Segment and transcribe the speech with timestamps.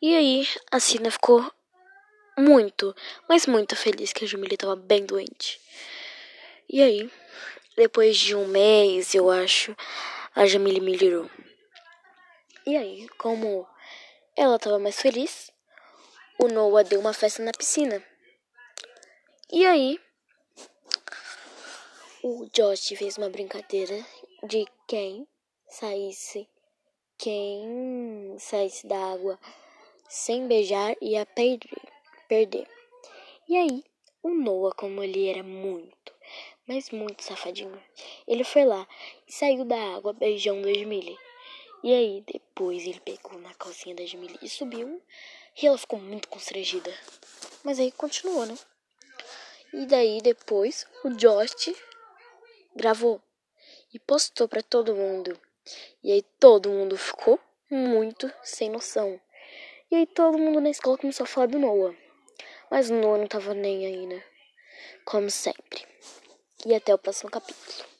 [0.00, 1.44] E aí a Sina ficou
[2.38, 2.94] muito,
[3.28, 5.60] mas muito feliz que a Jamile estava bem doente.
[6.68, 7.10] E aí,
[7.76, 9.76] depois de um mês, eu acho,
[10.36, 11.28] a Jamile melhorou.
[12.64, 13.66] E aí, como
[14.36, 15.50] ela estava mais feliz,
[16.38, 18.00] o Noah deu uma festa na piscina.
[19.50, 20.00] E aí,
[22.22, 24.06] o Josh fez uma brincadeira
[24.44, 25.26] de quem
[25.68, 26.48] saísse,
[27.16, 29.40] quem saísse da água
[30.08, 31.70] sem beijar ia perder,
[32.28, 32.66] perder.
[33.48, 33.84] E aí,
[34.22, 36.12] o Noah, como ele era muito,
[36.66, 37.82] mas muito safadinho,
[38.26, 38.86] ele foi lá
[39.26, 41.18] e saiu da água beijando a Jamile.
[41.82, 45.00] E aí, depois ele pegou na calcinha da Jamile e subiu.
[45.60, 46.92] E ela ficou muito constrangida.
[47.64, 48.56] Mas aí continuou, né?
[49.72, 51.74] E daí, depois, o Josh
[52.74, 53.20] gravou
[53.92, 55.38] e postou para todo mundo.
[56.02, 57.38] E aí todo mundo ficou
[57.70, 59.20] muito sem noção.
[59.90, 61.96] E aí todo mundo na escola começou a falar do Noah.
[62.70, 64.22] Mas o Noah não tava nem aí, né?
[65.02, 65.86] Como sempre.
[66.66, 67.97] E até o próximo capítulo.